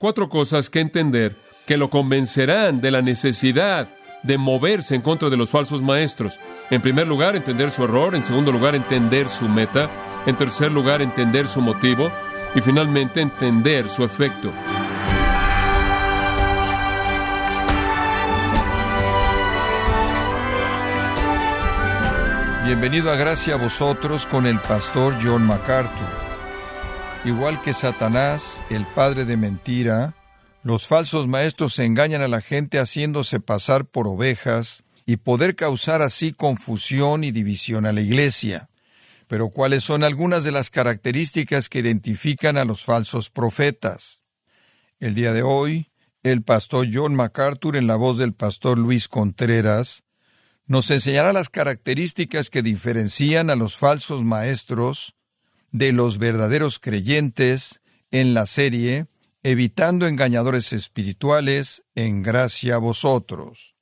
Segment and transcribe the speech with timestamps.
[0.00, 3.90] cuatro cosas que entender que lo convencerán de la necesidad
[4.22, 6.40] de moverse en contra de los falsos maestros.
[6.70, 8.14] En primer lugar, entender su error.
[8.14, 9.90] En segundo lugar, entender su meta.
[10.24, 12.10] En tercer lugar, entender su motivo.
[12.54, 14.50] Y finalmente, entender su efecto.
[22.64, 26.29] Bienvenido a Gracia a vosotros con el pastor John MacArthur.
[27.22, 30.14] Igual que Satanás, el padre de mentira,
[30.62, 36.32] los falsos maestros engañan a la gente haciéndose pasar por ovejas y poder causar así
[36.32, 38.70] confusión y división a la iglesia.
[39.28, 44.22] Pero ¿cuáles son algunas de las características que identifican a los falsos profetas?
[44.98, 45.92] El día de hoy,
[46.22, 50.04] el pastor John MacArthur, en la voz del pastor Luis Contreras,
[50.66, 55.16] nos enseñará las características que diferencian a los falsos maestros
[55.72, 59.06] de los verdaderos creyentes en la serie
[59.42, 63.74] evitando engañadores espirituales, en gracia a vosotros.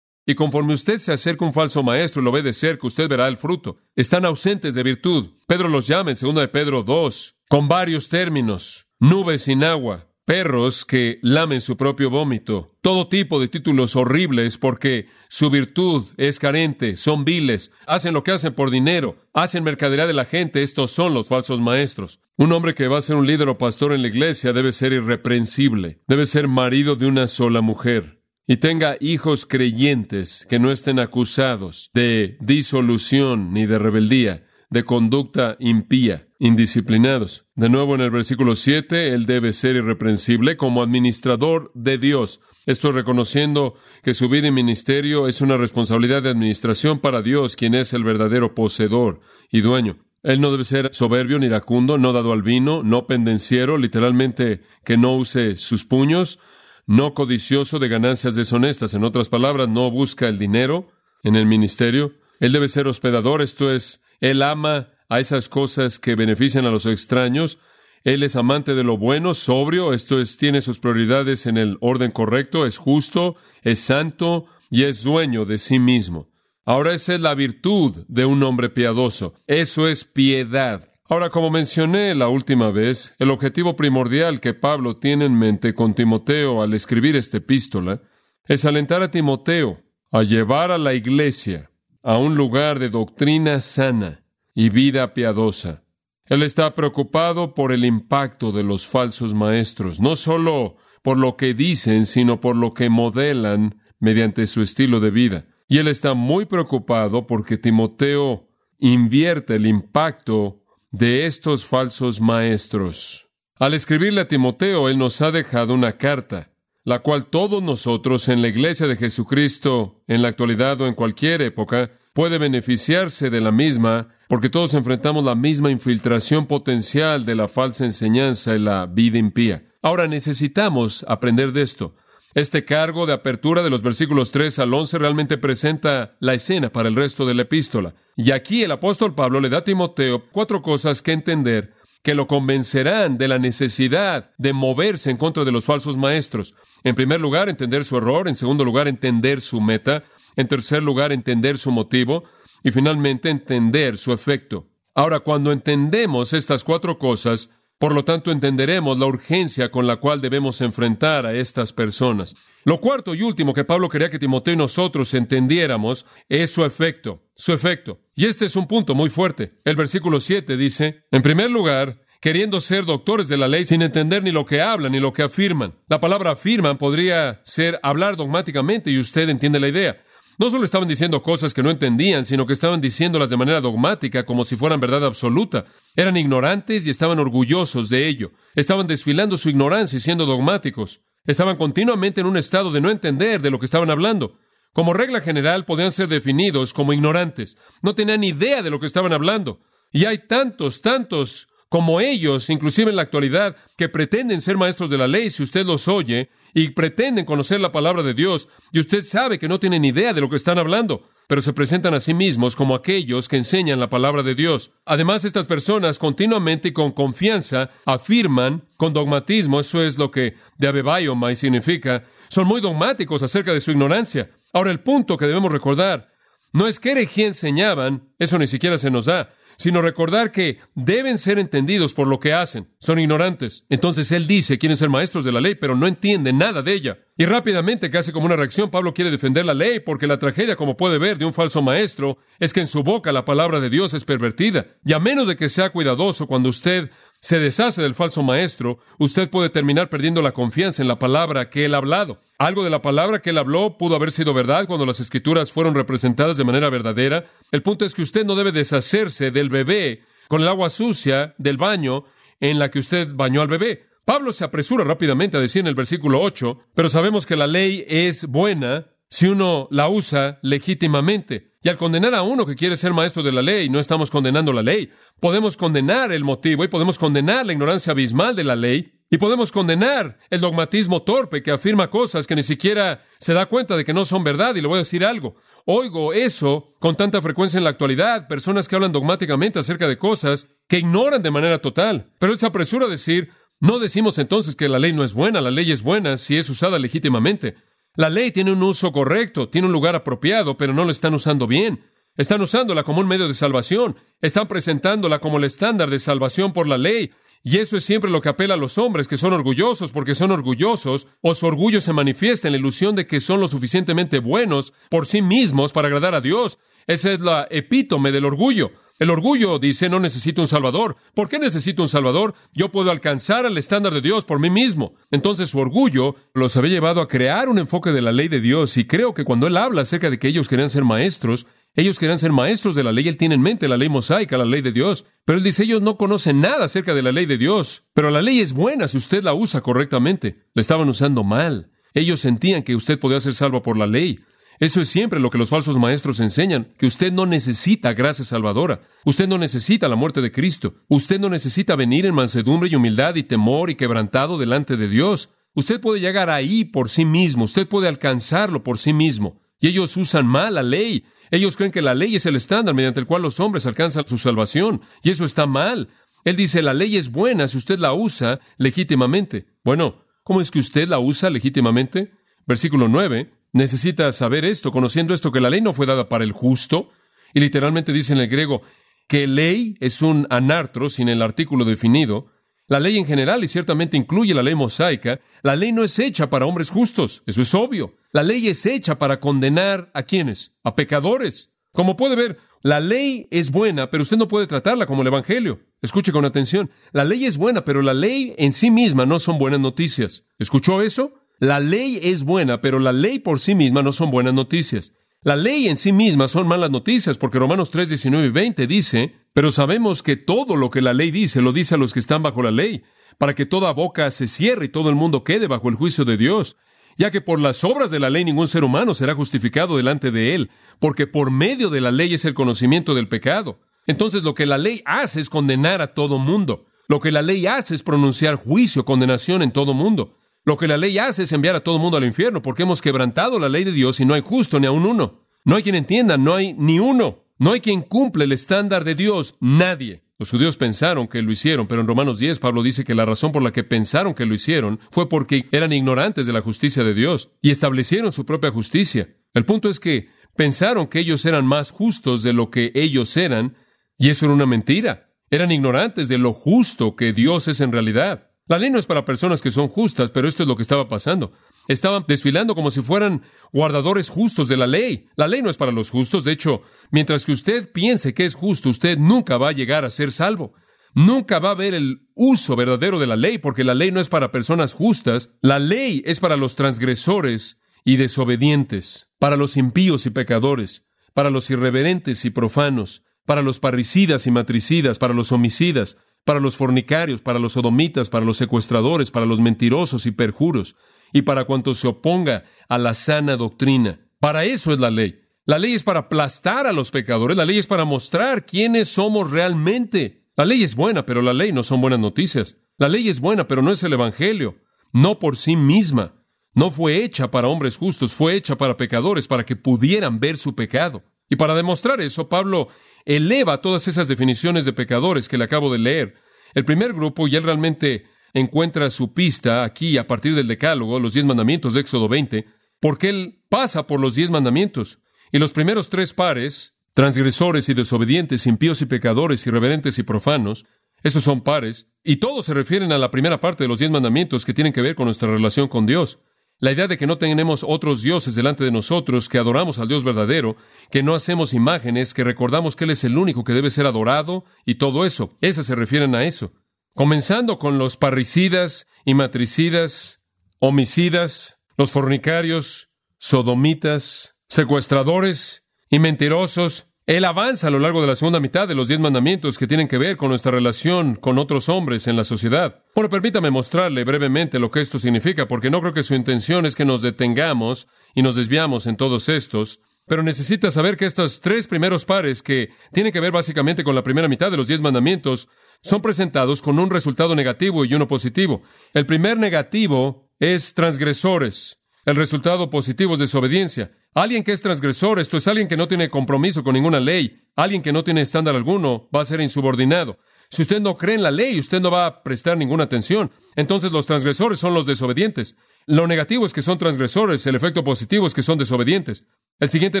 [0.26, 3.08] Y conforme usted se acerca a un falso maestro y lo ve de cerca, usted
[3.08, 3.76] verá el fruto.
[3.94, 5.30] Están ausentes de virtud.
[5.46, 8.86] Pedro los llama en 2 de Pedro 2, con varios términos.
[8.98, 15.06] Nubes sin agua, perros que lamen su propio vómito, todo tipo de títulos horribles porque
[15.28, 20.14] su virtud es carente, son viles, hacen lo que hacen por dinero, hacen mercadería de
[20.14, 22.20] la gente, estos son los falsos maestros.
[22.36, 24.92] Un hombre que va a ser un líder o pastor en la iglesia debe ser
[24.92, 30.98] irreprensible, debe ser marido de una sola mujer y tenga hijos creyentes que no estén
[30.98, 37.46] acusados de disolución ni de rebeldía, de conducta impía indisciplinados.
[37.54, 42.40] De nuevo en el versículo 7, él debe ser irreprensible como administrador de Dios.
[42.66, 47.74] Estoy reconociendo que su vida y ministerio es una responsabilidad de administración para Dios, quien
[47.74, 49.96] es el verdadero poseedor y dueño.
[50.22, 54.98] Él no debe ser soberbio ni iracundo, no dado al vino, no pendenciero, literalmente que
[54.98, 56.40] no use sus puños,
[56.86, 58.92] no codicioso de ganancias deshonestas.
[58.92, 60.88] En otras palabras, no busca el dinero
[61.22, 62.12] en el ministerio.
[62.38, 66.86] Él debe ser hospedador, esto es, él ama a esas cosas que benefician a los
[66.86, 67.58] extraños.
[68.04, 72.10] Él es amante de lo bueno, sobrio, esto es, tiene sus prioridades en el orden
[72.10, 76.28] correcto, es justo, es santo y es dueño de sí mismo.
[76.66, 79.34] Ahora esa es la virtud de un hombre piadoso.
[79.46, 80.90] Eso es piedad.
[81.06, 85.94] Ahora, como mencioné la última vez, el objetivo primordial que Pablo tiene en mente con
[85.94, 88.00] Timoteo al escribir esta epístola
[88.46, 91.70] es alentar a Timoteo a llevar a la iglesia
[92.02, 94.23] a un lugar de doctrina sana
[94.54, 95.82] y vida piadosa.
[96.26, 101.52] Él está preocupado por el impacto de los falsos maestros, no solo por lo que
[101.52, 105.46] dicen, sino por lo que modelan mediante su estilo de vida.
[105.68, 108.48] Y él está muy preocupado porque Timoteo
[108.78, 113.28] invierte el impacto de estos falsos maestros.
[113.58, 116.52] Al escribirle a Timoteo, él nos ha dejado una carta,
[116.84, 121.42] la cual todos nosotros en la iglesia de Jesucristo, en la actualidad o en cualquier
[121.42, 127.48] época, puede beneficiarse de la misma, porque todos enfrentamos la misma infiltración potencial de la
[127.48, 129.64] falsa enseñanza y la vida impía.
[129.82, 131.94] Ahora necesitamos aprender de esto.
[132.34, 136.88] Este cargo de apertura de los versículos 3 al 11 realmente presenta la escena para
[136.88, 137.94] el resto de la epístola.
[138.16, 142.26] Y aquí el apóstol Pablo le da a Timoteo cuatro cosas que entender que lo
[142.26, 146.54] convencerán de la necesidad de moverse en contra de los falsos maestros.
[146.84, 148.28] En primer lugar, entender su error.
[148.28, 150.04] En segundo lugar, entender su meta.
[150.36, 152.24] En tercer lugar, entender su motivo.
[152.62, 154.68] Y finalmente, entender su efecto.
[154.94, 160.20] Ahora, cuando entendemos estas cuatro cosas, por lo tanto, entenderemos la urgencia con la cual
[160.20, 162.34] debemos enfrentar a estas personas.
[162.64, 167.22] Lo cuarto y último que Pablo quería que Timoteo y nosotros entendiéramos es su efecto,
[167.36, 168.00] su efecto.
[168.14, 169.60] Y este es un punto muy fuerte.
[169.64, 174.22] El versículo 7 dice, en primer lugar, queriendo ser doctores de la ley sin entender
[174.22, 175.74] ni lo que hablan ni lo que afirman.
[175.88, 180.02] La palabra afirman podría ser hablar dogmáticamente y usted entiende la idea.
[180.38, 184.24] No solo estaban diciendo cosas que no entendían, sino que estaban diciéndolas de manera dogmática,
[184.24, 185.66] como si fueran verdad absoluta.
[185.94, 188.32] Eran ignorantes y estaban orgullosos de ello.
[188.54, 191.02] Estaban desfilando su ignorancia y siendo dogmáticos.
[191.24, 194.38] Estaban continuamente en un estado de no entender de lo que estaban hablando.
[194.72, 197.56] Como regla general, podían ser definidos como ignorantes.
[197.80, 199.60] No tenían idea de lo que estaban hablando.
[199.92, 204.96] Y hay tantos, tantos como ellos, inclusive en la actualidad, que pretenden ser maestros de
[204.96, 209.02] la ley, si usted los oye, y pretenden conocer la palabra de Dios, y usted
[209.02, 212.14] sabe que no tienen idea de lo que están hablando, pero se presentan a sí
[212.14, 214.70] mismos como aquellos que enseñan la palabra de Dios.
[214.86, 220.68] Además, estas personas continuamente y con confianza afirman con dogmatismo, eso es lo que de
[220.68, 224.30] abebaiomai significa, son muy dogmáticos acerca de su ignorancia.
[224.52, 226.14] Ahora, el punto que debemos recordar
[226.52, 231.18] no es que herejía enseñaban, eso ni siquiera se nos da, sino recordar que deben
[231.18, 232.68] ser entendidos por lo que hacen.
[232.78, 233.64] Son ignorantes.
[233.68, 236.98] Entonces él dice, quieren ser maestros de la ley, pero no entienden nada de ella.
[237.16, 240.76] Y rápidamente, casi como una reacción, Pablo quiere defender la ley, porque la tragedia, como
[240.76, 243.94] puede ver, de un falso maestro es que en su boca la palabra de Dios
[243.94, 244.66] es pervertida.
[244.84, 246.90] Y a menos de que sea cuidadoso cuando usted
[247.24, 251.64] se deshace del falso maestro, usted puede terminar perdiendo la confianza en la palabra que
[251.64, 252.20] él ha hablado.
[252.36, 255.74] Algo de la palabra que él habló pudo haber sido verdad cuando las escrituras fueron
[255.74, 257.24] representadas de manera verdadera.
[257.50, 261.56] El punto es que usted no debe deshacerse del bebé con el agua sucia del
[261.56, 262.04] baño
[262.40, 263.86] en la que usted bañó al bebé.
[264.04, 267.86] Pablo se apresura rápidamente a decir en el versículo 8, pero sabemos que la ley
[267.88, 271.53] es buena si uno la usa legítimamente.
[271.64, 274.52] Y al condenar a uno que quiere ser maestro de la ley, no estamos condenando
[274.52, 274.90] la ley.
[275.18, 279.50] Podemos condenar el motivo y podemos condenar la ignorancia abismal de la ley y podemos
[279.50, 283.94] condenar el dogmatismo torpe que afirma cosas que ni siquiera se da cuenta de que
[283.94, 284.54] no son verdad.
[284.54, 285.36] Y le voy a decir algo.
[285.64, 290.46] Oigo eso con tanta frecuencia en la actualidad, personas que hablan dogmáticamente acerca de cosas
[290.68, 292.12] que ignoran de manera total.
[292.18, 295.40] Pero él se apresura a decir, no decimos entonces que la ley no es buena,
[295.40, 297.54] la ley es buena si es usada legítimamente.
[297.96, 301.46] La ley tiene un uso correcto, tiene un lugar apropiado, pero no lo están usando
[301.46, 301.80] bien.
[302.16, 306.68] Están usándola como un medio de salvación, están presentándola como el estándar de salvación por
[306.68, 307.10] la ley,
[307.42, 310.30] y eso es siempre lo que apela a los hombres, que son orgullosos porque son
[310.30, 314.72] orgullosos, o su orgullo se manifiesta en la ilusión de que son lo suficientemente buenos
[314.90, 316.58] por sí mismos para agradar a Dios.
[316.86, 318.72] Esa es la epítome del orgullo.
[319.00, 320.94] El orgullo dice, no necesito un Salvador.
[321.14, 322.34] ¿Por qué necesito un Salvador?
[322.52, 324.94] Yo puedo alcanzar el estándar de Dios por mí mismo.
[325.10, 328.76] Entonces su orgullo los había llevado a crear un enfoque de la ley de Dios
[328.76, 332.20] y creo que cuando él habla acerca de que ellos querían ser maestros, ellos querían
[332.20, 334.70] ser maestros de la ley, él tiene en mente la ley mosaica, la ley de
[334.70, 335.06] Dios.
[335.24, 337.82] Pero él dice, ellos no conocen nada acerca de la ley de Dios.
[337.94, 340.36] Pero la ley es buena si usted la usa correctamente.
[340.54, 341.72] La estaban usando mal.
[341.92, 344.20] Ellos sentían que usted podía ser salvo por la ley.
[344.64, 348.80] Eso es siempre lo que los falsos maestros enseñan, que usted no necesita gracia salvadora,
[349.04, 353.14] usted no necesita la muerte de Cristo, usted no necesita venir en mansedumbre y humildad
[353.16, 355.28] y temor y quebrantado delante de Dios.
[355.52, 359.38] Usted puede llegar ahí por sí mismo, usted puede alcanzarlo por sí mismo.
[359.60, 361.04] Y ellos usan mal la ley.
[361.30, 364.16] Ellos creen que la ley es el estándar mediante el cual los hombres alcanzan su
[364.16, 364.80] salvación.
[365.02, 365.90] Y eso está mal.
[366.24, 369.44] Él dice, la ley es buena si usted la usa legítimamente.
[369.62, 372.12] Bueno, ¿cómo es que usted la usa legítimamente?
[372.46, 373.43] Versículo 9.
[373.54, 376.90] Necesita saber esto, conociendo esto, que la ley no fue dada para el justo,
[377.32, 378.62] y literalmente dice en el griego
[379.06, 382.32] que ley es un anartro sin el artículo definido.
[382.66, 386.28] La ley en general, y ciertamente incluye la ley mosaica, la ley no es hecha
[386.28, 387.94] para hombres justos, eso es obvio.
[388.10, 391.52] La ley es hecha para condenar a quienes, a pecadores.
[391.70, 395.60] Como puede ver, la ley es buena, pero usted no puede tratarla como el Evangelio.
[395.80, 396.72] Escuche con atención.
[396.90, 400.24] La ley es buena, pero la ley en sí misma no son buenas noticias.
[400.40, 401.12] ¿Escuchó eso?
[401.44, 404.94] La ley es buena, pero la ley por sí misma no son buenas noticias.
[405.20, 409.14] La ley en sí misma son malas noticias, porque Romanos 3, 19 y 20 dice,
[409.34, 412.22] pero sabemos que todo lo que la ley dice lo dice a los que están
[412.22, 412.82] bajo la ley,
[413.18, 416.16] para que toda boca se cierre y todo el mundo quede bajo el juicio de
[416.16, 416.56] Dios,
[416.96, 420.34] ya que por las obras de la ley ningún ser humano será justificado delante de
[420.34, 420.50] él,
[420.80, 423.60] porque por medio de la ley es el conocimiento del pecado.
[423.86, 426.64] Entonces lo que la ley hace es condenar a todo mundo.
[426.88, 430.16] Lo que la ley hace es pronunciar juicio, condenación en todo mundo.
[430.44, 432.82] Lo que la ley hace es enviar a todo el mundo al infierno, porque hemos
[432.82, 435.26] quebrantado la ley de Dios y no hay justo ni aun uno.
[435.44, 437.24] No hay quien entienda, no hay ni uno.
[437.38, 440.04] No hay quien cumple el estándar de Dios, nadie.
[440.18, 443.32] Los judíos pensaron que lo hicieron, pero en Romanos 10 Pablo dice que la razón
[443.32, 446.94] por la que pensaron que lo hicieron fue porque eran ignorantes de la justicia de
[446.94, 449.16] Dios y establecieron su propia justicia.
[449.32, 453.56] El punto es que pensaron que ellos eran más justos de lo que ellos eran,
[453.98, 455.10] y eso era una mentira.
[455.30, 458.30] Eran ignorantes de lo justo que Dios es en realidad.
[458.46, 460.86] La ley no es para personas que son justas, pero esto es lo que estaba
[460.86, 461.32] pasando.
[461.66, 463.22] Estaban desfilando como si fueran
[463.52, 465.06] guardadores justos de la ley.
[465.16, 466.24] La ley no es para los justos.
[466.24, 466.60] De hecho,
[466.90, 470.52] mientras que usted piense que es justo, usted nunca va a llegar a ser salvo.
[470.94, 474.10] Nunca va a ver el uso verdadero de la ley, porque la ley no es
[474.10, 475.30] para personas justas.
[475.40, 481.48] La ley es para los transgresores y desobedientes, para los impíos y pecadores, para los
[481.50, 487.38] irreverentes y profanos, para los parricidas y matricidas, para los homicidas, para los fornicarios, para
[487.38, 490.76] los sodomitas, para los secuestradores, para los mentirosos y perjuros,
[491.12, 494.00] y para cuanto se oponga a la sana doctrina.
[494.20, 495.20] Para eso es la ley.
[495.46, 499.30] La ley es para aplastar a los pecadores, la ley es para mostrar quiénes somos
[499.30, 500.24] realmente.
[500.36, 502.56] La ley es buena, pero la ley no son buenas noticias.
[502.78, 504.56] La ley es buena, pero no es el Evangelio,
[504.92, 506.14] no por sí misma.
[506.54, 510.54] No fue hecha para hombres justos, fue hecha para pecadores, para que pudieran ver su
[510.54, 511.02] pecado.
[511.28, 512.68] Y para demostrar eso, Pablo
[513.04, 516.14] eleva todas esas definiciones de pecadores que le acabo de leer.
[516.54, 521.14] El primer grupo, y él realmente encuentra su pista aquí a partir del Decálogo, los
[521.14, 522.46] diez mandamientos de Éxodo 20,
[522.80, 524.98] porque él pasa por los diez mandamientos.
[525.32, 530.64] Y los primeros tres pares transgresores y desobedientes, impíos y pecadores, irreverentes y profanos.
[531.02, 534.44] Esos son pares, y todos se refieren a la primera parte de los diez mandamientos
[534.44, 536.20] que tienen que ver con nuestra relación con Dios.
[536.60, 540.04] La idea de que no tenemos otros dioses delante de nosotros, que adoramos al Dios
[540.04, 540.56] verdadero,
[540.90, 544.44] que no hacemos imágenes, que recordamos que Él es el único que debe ser adorado,
[544.64, 545.36] y todo eso.
[545.40, 546.52] Esas se refieren a eso.
[546.94, 550.20] Comenzando con los parricidas y matricidas,
[550.60, 556.93] homicidas, los fornicarios, sodomitas, secuestradores y mentirosos.
[557.06, 559.88] Él avanza a lo largo de la segunda mitad de los diez mandamientos que tienen
[559.88, 562.82] que ver con nuestra relación con otros hombres en la sociedad.
[562.94, 566.74] Bueno, permítame mostrarle brevemente lo que esto significa, porque no creo que su intención es
[566.74, 569.80] que nos detengamos y nos desviamos en todos estos.
[570.06, 574.02] Pero necesita saber que estos tres primeros pares, que tienen que ver básicamente con la
[574.02, 575.48] primera mitad de los diez mandamientos,
[575.82, 578.62] son presentados con un resultado negativo y uno positivo.
[578.94, 581.83] El primer negativo es transgresores.
[582.04, 583.92] El resultado positivo es desobediencia.
[584.14, 587.82] Alguien que es transgresor, esto es alguien que no tiene compromiso con ninguna ley, alguien
[587.82, 590.18] que no tiene estándar alguno, va a ser insubordinado.
[590.50, 593.30] Si usted no cree en la ley, usted no va a prestar ninguna atención.
[593.56, 595.56] Entonces los transgresores son los desobedientes.
[595.86, 599.24] Lo negativo es que son transgresores, el efecto positivo es que son desobedientes.
[599.58, 600.00] El siguiente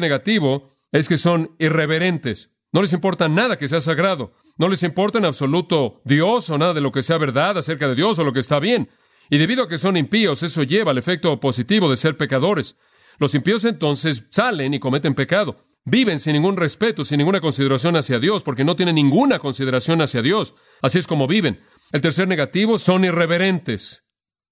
[0.00, 2.50] negativo es que son irreverentes.
[2.70, 4.34] No les importa nada que sea sagrado.
[4.58, 7.94] No les importa en absoluto Dios o nada de lo que sea verdad acerca de
[7.94, 8.90] Dios o lo que está bien.
[9.30, 12.76] Y debido a que son impíos, eso lleva al efecto positivo de ser pecadores.
[13.18, 15.64] Los impíos entonces salen y cometen pecado.
[15.84, 20.22] Viven sin ningún respeto, sin ninguna consideración hacia Dios, porque no tienen ninguna consideración hacia
[20.22, 20.54] Dios.
[20.80, 21.60] Así es como viven.
[21.92, 24.04] El tercer negativo son irreverentes.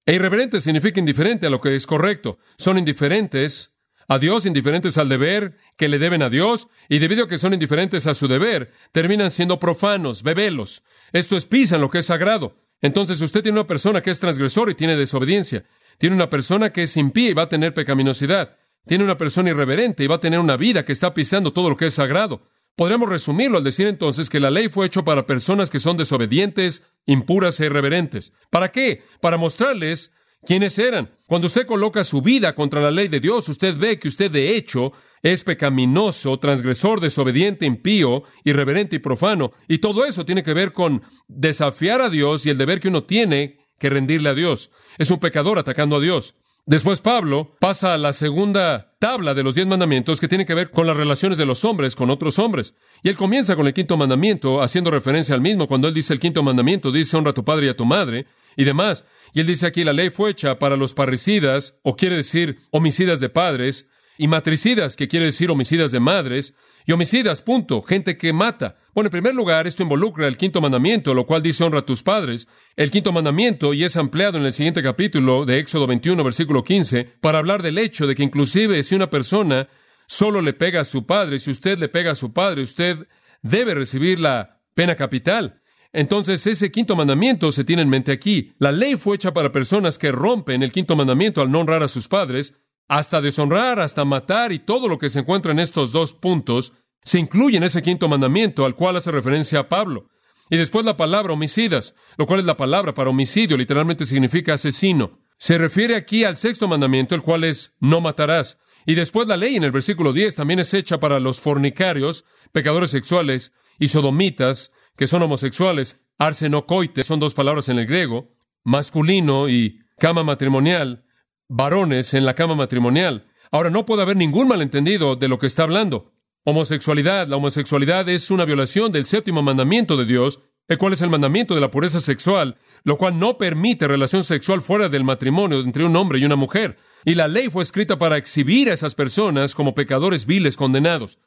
[0.05, 2.39] E irreverente significa indiferente a lo que es correcto.
[2.59, 3.73] Son indiferentes
[4.09, 7.55] a Dios, indiferentes al deber que le deben a Dios, y debido a que son
[7.55, 10.83] indiferentes a su deber, terminan siendo profanos, bebelos.
[11.13, 12.57] Esto es pisan lo que es sagrado.
[12.83, 15.65] Entonces usted tiene una persona que es transgresor y tiene desobediencia.
[15.99, 18.57] Tiene una persona que es impía y va a tener pecaminosidad.
[18.87, 21.77] Tiene una persona irreverente y va a tener una vida que está pisando todo lo
[21.77, 22.43] que es sagrado.
[22.75, 26.83] Podríamos resumirlo al decir entonces que la ley fue hecha para personas que son desobedientes,
[27.07, 28.33] impuras e irreverentes.
[28.51, 29.03] ¿Para qué?
[29.21, 30.11] Para mostrarles
[30.45, 31.11] quiénes eran.
[31.29, 34.57] Cuando usted coloca su vida contra la ley de Dios, usted ve que usted de
[34.57, 34.93] hecho
[35.23, 39.53] es pecaminoso, transgresor, desobediente, impío, irreverente y profano.
[39.69, 43.05] Y todo eso tiene que ver con desafiar a Dios y el deber que uno
[43.05, 44.71] tiene que rendirle a Dios.
[44.99, 46.35] Es un pecador atacando a Dios.
[46.65, 50.71] Después Pablo pasa a la segunda tabla de los diez mandamientos que tiene que ver
[50.71, 52.75] con las relaciones de los hombres con otros hombres.
[53.03, 55.67] Y él comienza con el quinto mandamiento, haciendo referencia al mismo.
[55.67, 58.27] Cuando él dice el quinto mandamiento, dice honra a tu padre y a tu madre
[58.57, 59.05] y demás.
[59.33, 63.19] Y él dice aquí la ley fue hecha para los parricidas, o quiere decir homicidas
[63.19, 63.89] de padres,
[64.19, 66.55] y matricidas, que quiere decir homicidas de madres,
[66.87, 68.77] y homicidas, punto, gente que mata.
[68.95, 72.03] Bueno, en primer lugar, esto involucra el quinto mandamiento, lo cual dice honra a tus
[72.03, 72.49] padres.
[72.77, 77.05] El quinto mandamiento, y es ampliado en el siguiente capítulo de Éxodo 21, versículo 15,
[77.21, 79.69] para hablar del hecho de que inclusive si una persona
[80.07, 83.07] solo le pega a su padre, si usted le pega a su padre, usted
[83.43, 85.61] debe recibir la pena capital.
[85.93, 88.55] Entonces, ese quinto mandamiento se tiene en mente aquí.
[88.59, 91.89] La ley fue hecha para personas que rompen el quinto mandamiento al no honrar a
[91.89, 92.55] sus padres,
[92.93, 97.19] hasta deshonrar, hasta matar y todo lo que se encuentra en estos dos puntos se
[97.19, 100.11] incluye en ese quinto mandamiento al cual hace referencia a Pablo.
[100.51, 105.21] Y después la palabra homicidas, lo cual es la palabra para homicidio, literalmente significa asesino.
[105.39, 108.59] Se refiere aquí al sexto mandamiento, el cual es no matarás.
[108.85, 112.91] Y después la ley en el versículo 10 también es hecha para los fornicarios, pecadores
[112.91, 115.99] sexuales y sodomitas, que son homosexuales.
[116.19, 121.07] Arsenocoite son dos palabras en el griego, masculino y cama matrimonial
[121.53, 123.27] varones en la cama matrimonial.
[123.51, 126.13] Ahora, no puede haber ningún malentendido de lo que está hablando.
[126.45, 127.29] Homosexualidad.
[127.29, 131.55] La homosexualidad es una violación del séptimo mandamiento de Dios, el cual es el mandamiento
[131.55, 135.95] de la pureza sexual, lo cual no permite relación sexual fuera del matrimonio entre un
[135.95, 136.79] hombre y una mujer.
[137.05, 141.19] Y la ley fue escrita para exhibir a esas personas como pecadores viles condenados.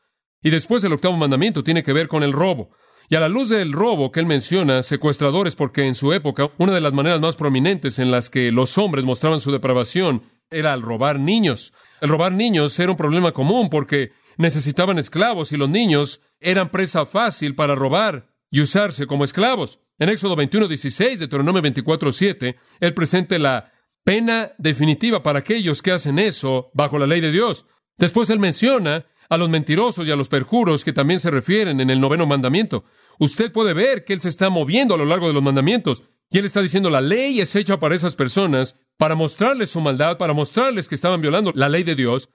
[0.42, 2.72] Y después el octavo mandamiento tiene que ver con el robo.
[3.10, 6.74] Y a la luz del robo que él menciona, secuestradores, porque en su época una
[6.74, 10.82] de las maneras más prominentes en las que los hombres mostraban su depravación era al
[10.82, 11.74] robar niños.
[12.02, 17.06] El robar niños era un problema común porque necesitaban esclavos y los niños eran presa
[17.06, 19.80] fácil para robar y usarse como esclavos.
[19.98, 23.72] En Éxodo 21, 16, Deuteronomio 24, 7, él presenta la
[24.04, 27.66] pena definitiva para aquellos que hacen eso bajo la ley de Dios.
[27.98, 31.90] Después él menciona a los mentirosos y a los perjuros que también se refieren en
[31.90, 32.86] el noveno mandamiento.
[33.20, 36.04] Usted puede ver que Él se está moviendo a lo largo de los mandamientos.
[36.30, 40.18] Y Él está diciendo, la ley es hecha para esas personas, para mostrarles su maldad,
[40.18, 42.30] para mostrarles que estaban violando la ley de Dios.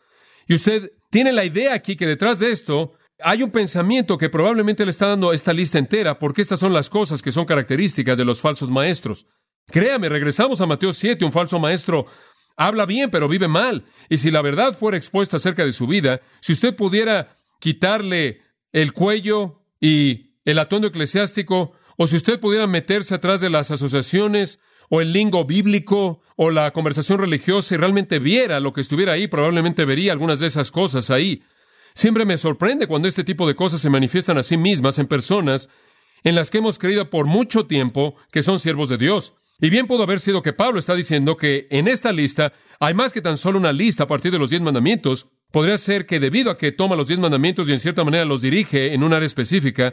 [0.47, 2.92] Y usted tiene la idea aquí que detrás de esto
[3.23, 6.88] hay un pensamiento que probablemente le está dando esta lista entera, porque estas son las
[6.88, 9.26] cosas que son características de los falsos maestros.
[9.66, 12.06] Créame, regresamos a Mateo 7, un falso maestro
[12.57, 13.85] habla bien, pero vive mal.
[14.09, 18.42] Y si la verdad fuera expuesta acerca de su vida, si usted pudiera quitarle
[18.73, 24.59] el cuello y el atuendo eclesiástico, o si usted pudiera meterse atrás de las asociaciones
[24.88, 29.28] o el lingo bíblico o la conversación religiosa y realmente viera lo que estuviera ahí,
[29.28, 31.42] probablemente vería algunas de esas cosas ahí.
[31.95, 35.69] Siempre me sorprende cuando este tipo de cosas se manifiestan a sí mismas en personas
[36.25, 39.35] en las que hemos creído por mucho tiempo que son siervos de Dios.
[39.61, 43.12] Y bien pudo haber sido que Pablo está diciendo que en esta lista hay más
[43.12, 45.26] que tan solo una lista a partir de los diez mandamientos.
[45.52, 48.40] Podría ser que debido a que toma los diez mandamientos y en cierta manera los
[48.40, 49.93] dirige en un área específica,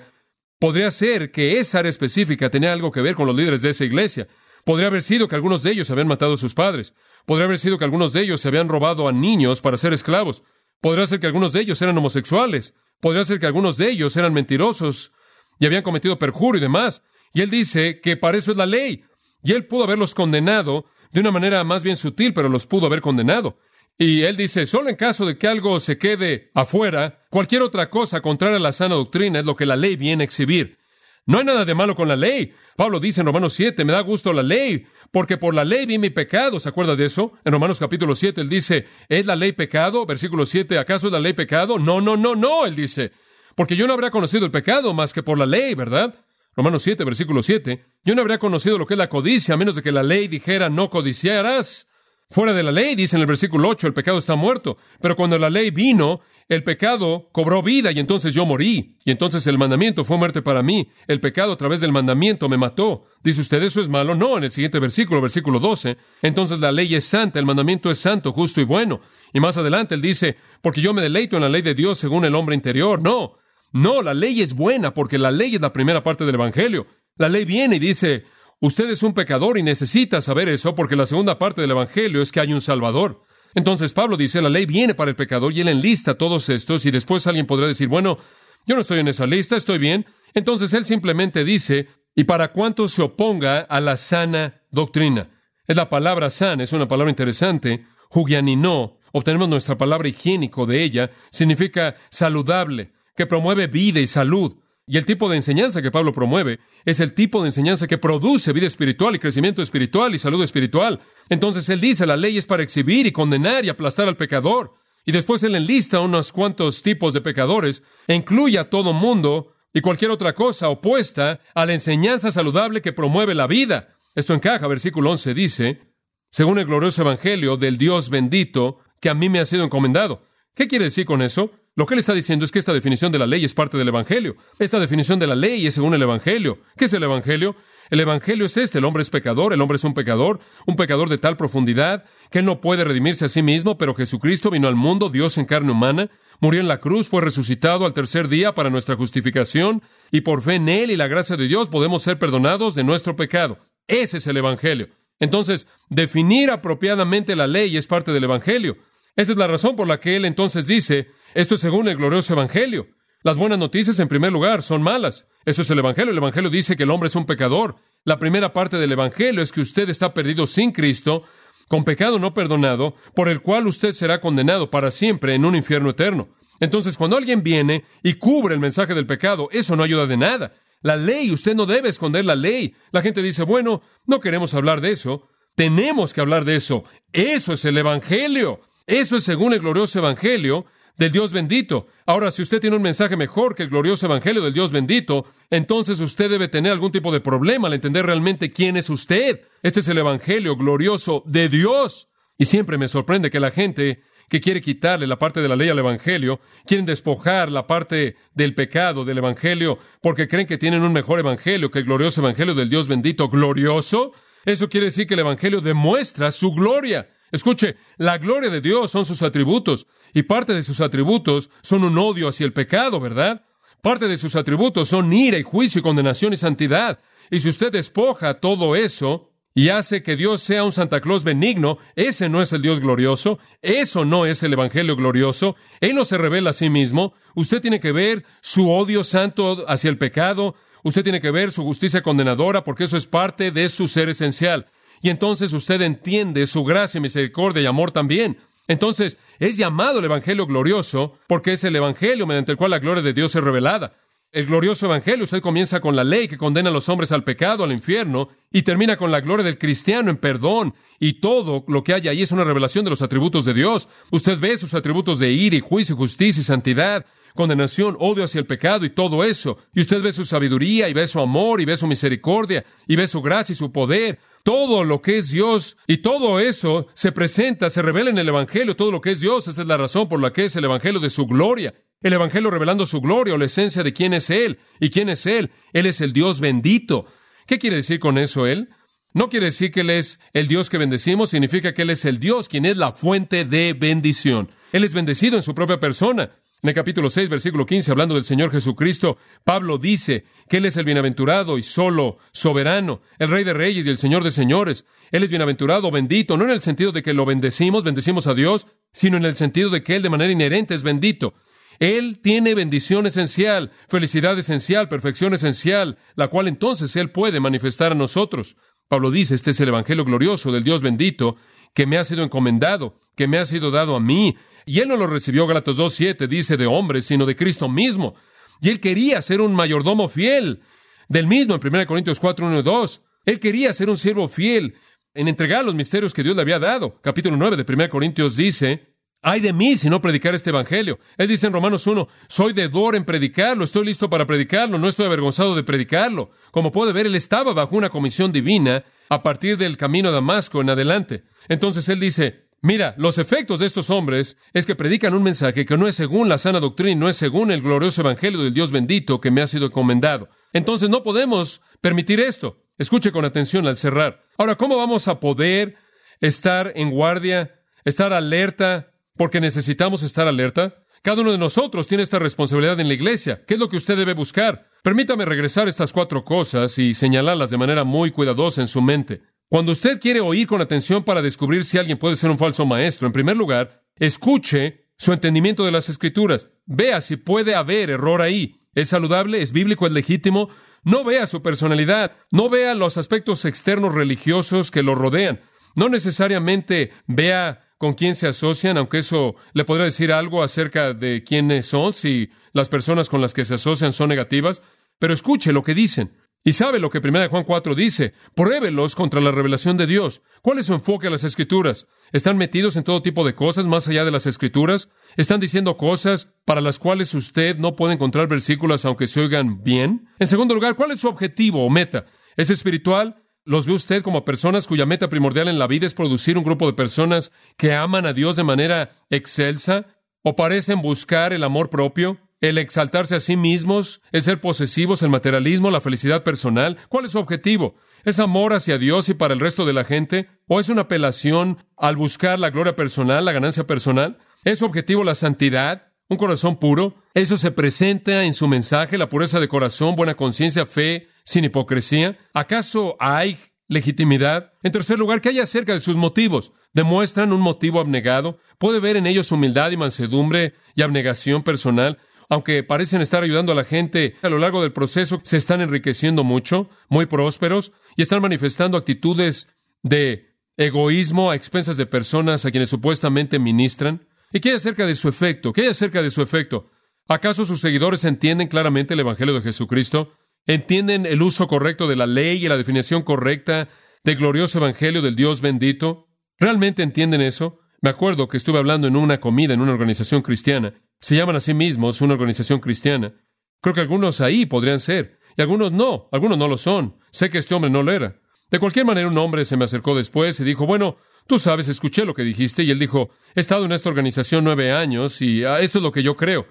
[0.59, 3.83] podría ser que esa área específica tenía algo que ver con los líderes de esa
[3.83, 4.27] iglesia.
[4.63, 6.93] Podría haber sido que algunos de ellos habían matado a sus padres.
[7.25, 10.43] Podría haber sido que algunos de ellos se habían robado a niños para ser esclavos.
[10.79, 12.73] Podría ser que algunos de ellos eran homosexuales.
[13.01, 15.11] Podría ser que algunos de ellos eran mentirosos
[15.59, 17.01] y habían cometido perjurio y demás.
[17.33, 19.03] Y él dice que para eso es la ley.
[19.43, 23.01] Y él pudo haberlos condenado de una manera más bien sutil, pero los pudo haber
[23.01, 23.57] condenado.
[23.97, 28.21] Y él dice, solo en caso de que algo se quede afuera, cualquier otra cosa
[28.21, 30.77] contraria a la sana doctrina es lo que la ley viene a exhibir.
[31.25, 32.53] No hay nada de malo con la ley.
[32.77, 35.97] Pablo dice en Romanos 7, me da gusto la ley, porque por la ley vi
[35.97, 36.59] mi pecado.
[36.59, 37.33] ¿Se acuerda de eso?
[37.43, 40.05] En Romanos capítulo 7, él dice, ¿es la ley pecado?
[40.05, 41.79] Versículo 7, ¿acaso es la ley pecado?
[41.79, 43.11] No, no, no, no, él dice,
[43.55, 46.15] porque yo no habría conocido el pecado más que por la ley, ¿verdad?
[46.57, 47.85] Romanos 7, versículo 7.
[48.03, 50.27] Yo no habría conocido lo que es la codicia a menos de que la ley
[50.27, 51.87] dijera no codiciarás.
[52.31, 54.75] Fuera de la ley, dice en el versículo 8, el pecado está muerto.
[54.99, 58.97] Pero cuando la ley vino, el pecado cobró vida y entonces yo morí.
[59.05, 60.89] Y entonces el mandamiento fue muerte para mí.
[61.07, 63.05] El pecado a través del mandamiento me mató.
[63.23, 64.15] Dice usted, ¿eso es malo?
[64.15, 65.95] No, en el siguiente versículo, versículo 12.
[66.23, 68.99] Entonces la ley es santa, el mandamiento es santo, justo y bueno.
[69.31, 72.25] Y más adelante él dice, porque yo me deleito en la ley de Dios según
[72.25, 72.99] el hombre interior.
[72.99, 73.37] No,
[73.71, 76.87] no, la ley es buena porque la ley es la primera parte del Evangelio.
[77.17, 78.25] La ley viene y dice,
[78.59, 82.31] usted es un pecador y necesita saber eso porque la segunda parte del Evangelio es
[82.31, 83.23] que hay un Salvador.
[83.55, 86.91] Entonces Pablo dice, la ley viene para el pecador y él enlista todos estos y
[86.91, 88.17] después alguien podrá decir, bueno,
[88.65, 90.05] yo no estoy en esa lista, estoy bien.
[90.33, 95.29] Entonces él simplemente dice, y para cuánto se oponga a la sana doctrina.
[95.67, 97.85] Es la palabra sana, es una palabra interesante.
[98.09, 104.55] Jugianinó, obtenemos nuestra palabra higiénico de ella, significa saludable, que promueve vida y salud.
[104.85, 108.53] Y el tipo de enseñanza que Pablo promueve es el tipo de enseñanza que produce
[108.53, 111.01] vida espiritual y crecimiento espiritual y salud espiritual.
[111.27, 114.75] Entonces él dice, la ley es para exhibir y condenar y aplastar al pecador.
[115.05, 119.81] Y después él enlista unos cuantos tipos de pecadores e incluye a todo mundo y
[119.81, 123.95] cualquier otra cosa opuesta a la enseñanza saludable que promueve la vida.
[124.15, 125.81] Esto encaja, versículo 11 dice,
[126.29, 130.23] según el glorioso evangelio del Dios bendito que a mí me ha sido encomendado.
[130.53, 131.51] ¿Qué quiere decir con eso?
[131.77, 133.89] Lo que él está diciendo es que esta definición de la ley es parte del
[133.89, 134.35] Evangelio.
[134.57, 136.57] Esta definición de la ley es según el Evangelio.
[136.75, 137.55] ¿Qué es el Evangelio?
[137.91, 138.79] El Evangelio es este.
[138.79, 142.39] El hombre es pecador, el hombre es un pecador, un pecador de tal profundidad que
[142.39, 145.71] él no puede redimirse a sí mismo, pero Jesucristo vino al mundo, Dios en carne
[145.71, 146.09] humana,
[146.39, 150.55] murió en la cruz, fue resucitado al tercer día para nuestra justificación, y por fe
[150.55, 153.59] en él y la gracia de Dios podemos ser perdonados de nuestro pecado.
[153.85, 154.87] Ese es el Evangelio.
[155.19, 158.77] Entonces, definir apropiadamente la ley es parte del Evangelio.
[159.17, 162.33] Esa es la razón por la que él entonces dice, esto es según el glorioso
[162.33, 162.87] Evangelio.
[163.23, 165.25] Las buenas noticias, en primer lugar, son malas.
[165.43, 166.11] Eso es el Evangelio.
[166.11, 167.77] El Evangelio dice que el hombre es un pecador.
[168.03, 171.23] La primera parte del Evangelio es que usted está perdido sin Cristo,
[171.67, 175.89] con pecado no perdonado, por el cual usted será condenado para siempre en un infierno
[175.89, 176.29] eterno.
[176.59, 180.53] Entonces, cuando alguien viene y cubre el mensaje del pecado, eso no ayuda de nada.
[180.83, 182.75] La ley, usted no debe esconder la ley.
[182.91, 185.27] La gente dice, bueno, no queremos hablar de eso.
[185.55, 186.83] Tenemos que hablar de eso.
[187.13, 188.61] Eso es el Evangelio.
[188.87, 191.87] Eso es según el glorioso Evangelio del Dios bendito.
[192.05, 195.99] Ahora, si usted tiene un mensaje mejor que el glorioso Evangelio del Dios bendito, entonces
[195.99, 199.41] usted debe tener algún tipo de problema al entender realmente quién es usted.
[199.61, 202.07] Este es el Evangelio glorioso de Dios.
[202.37, 205.69] Y siempre me sorprende que la gente que quiere quitarle la parte de la ley
[205.69, 210.93] al Evangelio, quieren despojar la parte del pecado del Evangelio porque creen que tienen un
[210.93, 214.13] mejor Evangelio que el glorioso Evangelio del Dios bendito glorioso.
[214.45, 217.09] Eso quiere decir que el Evangelio demuestra su gloria.
[217.31, 221.97] Escuche, la gloria de Dios son sus atributos, y parte de sus atributos son un
[221.97, 223.43] odio hacia el pecado, ¿verdad?
[223.81, 226.99] Parte de sus atributos son ira y juicio y condenación y santidad.
[227.29, 231.77] Y si usted despoja todo eso y hace que Dios sea un Santa Claus benigno,
[231.95, 236.17] ese no es el Dios glorioso, eso no es el Evangelio glorioso, Él no se
[236.17, 241.03] revela a sí mismo, usted tiene que ver su odio santo hacia el pecado, usted
[241.03, 244.67] tiene que ver su justicia condenadora, porque eso es parte de su ser esencial.
[245.01, 248.37] Y entonces usted entiende su gracia, misericordia y amor también.
[248.67, 253.03] Entonces, es llamado el Evangelio glorioso porque es el Evangelio mediante el cual la gloria
[253.03, 253.95] de Dios es revelada.
[254.31, 255.23] El glorioso evangelio.
[255.23, 258.63] Usted comienza con la ley que condena a los hombres al pecado, al infierno, y
[258.63, 260.73] termina con la gloria del cristiano en perdón.
[260.99, 263.87] Y todo lo que hay ahí es una revelación de los atributos de Dios.
[264.11, 268.45] Usted ve sus atributos de ira y juicio, justicia y santidad, condenación, odio hacia el
[268.45, 269.57] pecado y todo eso.
[269.73, 273.07] Y usted ve su sabiduría y ve su amor y ve su misericordia y ve
[273.07, 274.19] su gracia y su poder.
[274.43, 278.75] Todo lo que es Dios y todo eso se presenta, se revela en el Evangelio,
[278.75, 279.47] todo lo que es Dios.
[279.47, 281.73] Esa es la razón por la que es el Evangelio de su gloria.
[282.01, 284.59] El Evangelio revelando su gloria o la esencia de quién es Él.
[284.79, 285.51] ¿Y quién es Él?
[285.73, 287.07] Él es el Dios bendito.
[287.47, 288.69] ¿Qué quiere decir con eso Él?
[289.13, 292.19] No quiere decir que Él es el Dios que bendecimos, significa que Él es el
[292.19, 294.51] Dios quien es la fuente de bendición.
[294.71, 296.31] Él es bendecido en su propia persona.
[296.61, 300.75] En el capítulo 6, versículo 15, hablando del Señor Jesucristo, Pablo dice que Él es
[300.77, 304.85] el bienaventurado y solo soberano, el Rey de Reyes y el Señor de Señores.
[305.11, 308.67] Él es bienaventurado, bendito, no en el sentido de que lo bendecimos, bendecimos a Dios,
[308.91, 311.35] sino en el sentido de que Él de manera inherente es bendito.
[311.79, 317.95] Él tiene bendición esencial, felicidad esencial, perfección esencial, la cual entonces Él puede manifestar a
[317.95, 318.57] nosotros.
[318.87, 321.35] Pablo dice, este es el Evangelio glorioso del Dios bendito,
[321.73, 324.37] que me ha sido encomendado, que me ha sido dado a mí.
[324.65, 328.15] Y Él no lo recibió, Galatas 2.7, dice, de hombres, sino de Cristo mismo.
[328.61, 330.61] Y Él quería ser un mayordomo fiel,
[331.09, 333.01] del mismo en 1 Corintios 4, 1 y 2.
[333.25, 334.75] Él quería ser un siervo fiel
[335.13, 336.99] en entregar los misterios que Dios le había dado.
[337.01, 338.96] Capítulo 9 de 1 Corintios dice,
[339.29, 340.99] Ay de mí si no predicar este evangelio.
[341.17, 345.05] Él dice en Romanos 1, soy deudor en predicarlo, estoy listo para predicarlo, no estoy
[345.05, 346.31] avergonzado de predicarlo.
[346.51, 350.61] Como puede ver, él estaba bajo una comisión divina a partir del camino a Damasco
[350.61, 351.25] en adelante.
[351.49, 355.75] Entonces él dice, mira, los efectos de estos hombres es que predican un mensaje que
[355.75, 359.19] no es según la sana doctrina, no es según el glorioso evangelio del Dios bendito
[359.19, 360.29] que me ha sido encomendado.
[360.53, 362.63] Entonces no podemos permitir esto.
[362.77, 364.23] Escuche con atención al cerrar.
[364.37, 365.75] Ahora, ¿cómo vamos a poder
[366.21, 370.83] estar en guardia, estar alerta, porque necesitamos estar alerta.
[371.01, 373.43] Cada uno de nosotros tiene esta responsabilidad en la iglesia.
[373.45, 374.69] ¿Qué es lo que usted debe buscar?
[374.83, 379.21] Permítame regresar estas cuatro cosas y señalarlas de manera muy cuidadosa en su mente.
[379.49, 383.07] Cuando usted quiere oír con atención para descubrir si alguien puede ser un falso maestro,
[383.07, 386.49] en primer lugar, escuche su entendimiento de las escrituras.
[386.65, 388.61] Vea si puede haber error ahí.
[388.73, 389.41] ¿Es saludable?
[389.41, 389.87] ¿Es bíblico?
[389.87, 390.49] ¿Es legítimo?
[390.83, 392.11] No vea su personalidad.
[392.31, 395.41] No vea los aspectos externos religiosos que lo rodean.
[395.75, 401.23] No necesariamente vea con quién se asocian, aunque eso le podrá decir algo acerca de
[401.23, 404.61] quiénes son, si las personas con las que se asocian son negativas,
[404.99, 406.13] pero escuche lo que dicen.
[406.43, 410.21] Y sabe lo que 1 Juan 4 dice, pruébelos contra la revelación de Dios.
[410.41, 411.87] ¿Cuál es su enfoque a las escrituras?
[412.13, 414.89] ¿Están metidos en todo tipo de cosas más allá de las escrituras?
[415.17, 420.07] ¿Están diciendo cosas para las cuales usted no puede encontrar versículos aunque se oigan bien?
[420.19, 422.05] En segundo lugar, ¿cuál es su objetivo o meta?
[422.37, 423.21] ¿Es espiritual?
[423.47, 426.67] ¿Los ve usted como personas cuya meta primordial en la vida es producir un grupo
[426.67, 429.85] de personas que aman a Dios de manera excelsa?
[430.21, 435.11] ¿O parecen buscar el amor propio, el exaltarse a sí mismos, el ser posesivos, el
[435.11, 436.77] materialismo, la felicidad personal?
[436.89, 437.75] ¿Cuál es su objetivo?
[438.03, 440.27] ¿Es amor hacia Dios y para el resto de la gente?
[440.47, 444.17] ¿O es una apelación al buscar la gloria personal, la ganancia personal?
[444.43, 445.93] ¿Es su objetivo la santidad?
[446.09, 446.95] ¿Un corazón puro?
[447.13, 452.17] Eso se presenta en su mensaje, la pureza de corazón, buena conciencia, fe, sin hipocresía?
[452.33, 453.37] ¿Acaso hay
[453.67, 454.53] legitimidad?
[454.63, 456.53] En tercer lugar, ¿qué hay acerca de sus motivos?
[456.73, 458.39] ¿Demuestran un motivo abnegado?
[458.57, 461.97] ¿Puede ver en ellos humildad y mansedumbre y abnegación personal?
[462.29, 466.23] Aunque parecen estar ayudando a la gente a lo largo del proceso, se están enriqueciendo
[466.23, 469.49] mucho, muy prósperos, y están manifestando actitudes
[469.83, 474.07] de egoísmo a expensas de personas a quienes supuestamente ministran.
[474.31, 475.51] ¿Y qué hay acerca de su efecto?
[475.51, 476.69] ¿Qué hay acerca de su efecto?
[477.09, 480.13] ¿Acaso sus seguidores entienden claramente el Evangelio de Jesucristo?
[480.49, 483.67] ¿Entienden el uso correcto de la ley y la definición correcta
[484.05, 486.07] del glorioso Evangelio del Dios bendito?
[486.39, 487.59] ¿Realmente entienden eso?
[487.81, 490.73] Me acuerdo que estuve hablando en una comida en una organización cristiana.
[491.01, 493.13] Se llaman a sí mismos una organización cristiana.
[493.61, 496.97] Creo que algunos ahí podrían ser, y algunos no, algunos no lo son.
[497.11, 498.21] Sé que este hombre no lo era.
[498.49, 500.95] De cualquier manera, un hombre se me acercó después y dijo, bueno,
[501.27, 504.71] tú sabes, escuché lo que dijiste, y él dijo, he estado en esta organización nueve
[504.71, 506.47] años y ah, esto es lo que yo creo.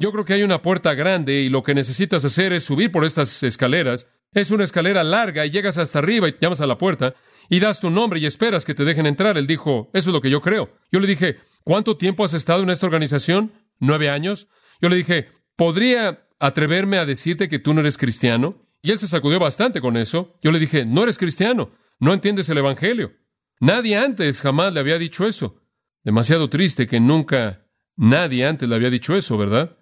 [0.00, 3.04] Yo creo que hay una puerta grande y lo que necesitas hacer es subir por
[3.04, 4.06] estas escaleras.
[4.32, 7.14] Es una escalera larga y llegas hasta arriba y llamas a la puerta
[7.50, 9.36] y das tu nombre y esperas que te dejen entrar.
[9.36, 10.70] Él dijo, eso es lo que yo creo.
[10.90, 13.52] Yo le dije, ¿cuánto tiempo has estado en esta organización?
[13.78, 14.48] ¿Nueve años?
[14.80, 18.66] Yo le dije, ¿podría atreverme a decirte que tú no eres cristiano?
[18.80, 20.38] Y él se sacudió bastante con eso.
[20.42, 23.12] Yo le dije, no eres cristiano, no entiendes el Evangelio.
[23.60, 25.60] Nadie antes jamás le había dicho eso.
[26.04, 29.76] Demasiado triste que nunca nadie antes le había dicho eso, ¿verdad?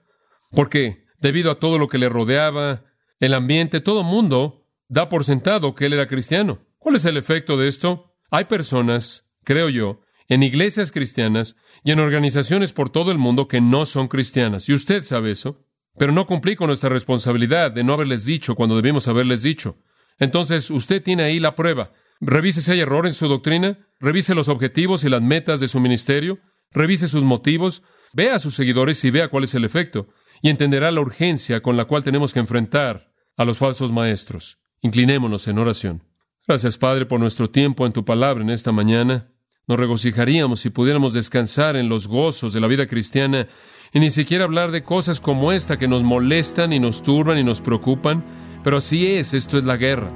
[0.51, 2.85] Porque debido a todo lo que le rodeaba,
[3.21, 6.61] el ambiente, todo mundo da por sentado que él era cristiano.
[6.79, 8.15] ¿Cuál es el efecto de esto?
[8.31, 13.61] Hay personas, creo yo, en iglesias cristianas y en organizaciones por todo el mundo que
[13.61, 14.69] no son cristianas.
[14.69, 15.65] Y usted sabe eso.
[15.99, 19.79] pero no cumplí con nuestra responsabilidad de no haberles dicho cuando debimos haberles dicho.
[20.21, 21.93] Entonces, usted tiene ahí la prueba.
[22.21, 25.81] Revise si hay error en su doctrina, revise los objetivos y las metas de su
[25.81, 26.39] ministerio,
[26.71, 27.83] revise sus motivos,
[28.13, 30.09] vea a sus seguidores y vea cuál es el efecto,
[30.42, 34.59] y entenderá la urgencia con la cual tenemos que enfrentar a los falsos maestros.
[34.83, 36.03] Inclinémonos en oración.
[36.46, 39.29] Gracias, Padre, por nuestro tiempo en tu palabra en esta mañana.
[39.66, 43.46] Nos regocijaríamos si pudiéramos descansar en los gozos de la vida cristiana
[43.92, 47.44] y ni siquiera hablar de cosas como esta que nos molestan y nos turban y
[47.44, 48.24] nos preocupan.
[48.64, 50.11] Pero así es, esto es la guerra.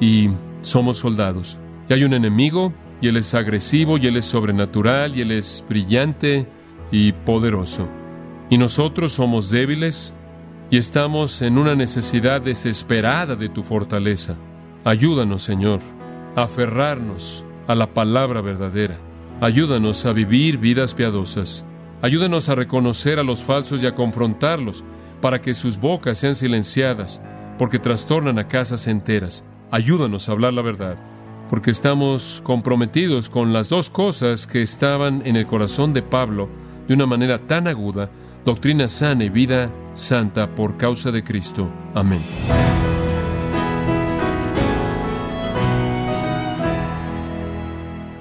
[0.00, 0.30] Y
[0.62, 1.58] somos soldados.
[1.88, 5.64] Y hay un enemigo, y él es agresivo, y él es sobrenatural, y él es
[5.68, 6.46] brillante
[6.92, 7.99] y poderoso.
[8.50, 10.12] Y nosotros somos débiles
[10.70, 14.36] y estamos en una necesidad desesperada de tu fortaleza.
[14.84, 15.80] Ayúdanos, Señor,
[16.34, 18.98] a aferrarnos a la palabra verdadera.
[19.40, 21.64] Ayúdanos a vivir vidas piadosas.
[22.02, 24.82] Ayúdanos a reconocer a los falsos y a confrontarlos
[25.20, 27.22] para que sus bocas sean silenciadas,
[27.56, 29.44] porque trastornan a casas enteras.
[29.70, 30.96] Ayúdanos a hablar la verdad,
[31.48, 36.48] porque estamos comprometidos con las dos cosas que estaban en el corazón de Pablo
[36.88, 38.10] de una manera tan aguda,
[38.44, 41.70] doctrina sana y vida santa por causa de Cristo.
[41.94, 42.22] Amén.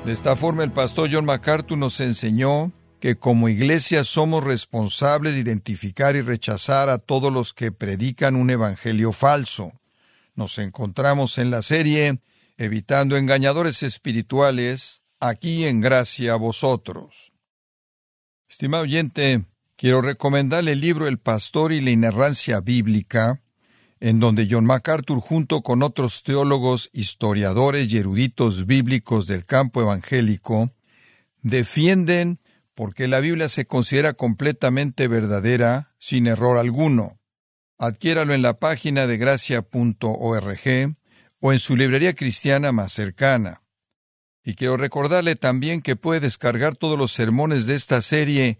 [0.06, 5.42] De esta forma el pastor John MacArthur nos enseñó que como iglesia somos responsables de
[5.42, 9.72] identificar y rechazar a todos los que predican un evangelio falso.
[10.36, 12.20] Nos encontramos en la serie
[12.62, 17.32] Evitando engañadores espirituales, aquí en gracia a vosotros.
[18.50, 19.46] Estimado oyente,
[19.80, 23.42] quiero recomendarle el libro El Pastor y la Inerrancia Bíblica,
[24.02, 30.74] en donde John MacArthur, junto con otros teólogos, historiadores y eruditos bíblicos del campo evangélico,
[31.42, 32.42] defienden
[32.76, 37.18] porque la Biblia se considera completamente verdadera, sin error alguno.
[37.78, 40.98] Adquiéralo en la página de gracia.org
[41.40, 43.62] o en su librería cristiana más cercana.
[44.44, 48.60] Y quiero recordarle también que puede descargar todos los sermones de esta serie